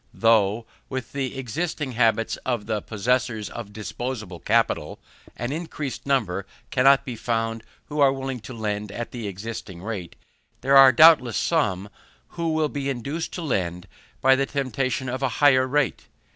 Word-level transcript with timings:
Though, 0.15 0.65
with 0.89 1.11
the 1.11 1.37
existing 1.37 1.91
habits 1.91 2.35
of 2.37 2.65
the 2.65 2.81
possessors 2.81 3.51
of 3.51 3.71
disposable 3.71 4.39
capital, 4.39 4.97
an 5.37 5.51
increased 5.51 6.07
number 6.07 6.47
cannot 6.71 7.05
be 7.05 7.15
found 7.15 7.61
who 7.85 7.99
are 7.99 8.11
willing 8.11 8.39
to 8.39 8.53
lend 8.55 8.91
at 8.91 9.11
the 9.11 9.27
existing 9.27 9.83
rate, 9.83 10.15
there 10.61 10.75
are 10.75 10.91
doubtless 10.91 11.37
some 11.37 11.87
who 12.29 12.49
will 12.49 12.67
be 12.69 12.89
induced 12.89 13.31
to 13.33 13.43
lend 13.43 13.87
by 14.21 14.35
the 14.35 14.47
temptation 14.47 15.07
of 15.07 15.21
a 15.21 15.29
higher 15.37 15.67
rate. 15.67 16.07